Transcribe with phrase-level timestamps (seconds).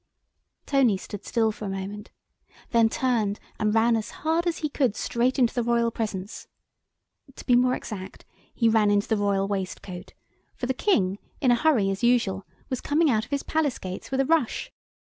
[0.65, 2.09] Tony stood still for a moment,
[2.71, 6.47] then turned and ran as hard as he could straight into the Royal presence.
[7.35, 10.13] To be more exact, he ran into the Royal waistcoat,
[10.55, 14.09] for the King, in a hurry, as usual, was coming out of his palace gates
[14.09, 14.71] with a rush.